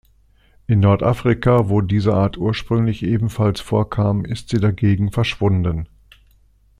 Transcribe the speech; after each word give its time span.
In 0.65 0.79
Nord-Afrika, 0.79 1.69
wo 1.69 1.81
diese 1.81 2.15
Art 2.15 2.35
ursprünglich 2.35 3.03
ebenfalls 3.03 3.61
vorkam, 3.61 4.25
ist 4.25 4.49
sie 4.49 4.57
dagegen 4.57 5.11
verschwunden. 5.11 5.87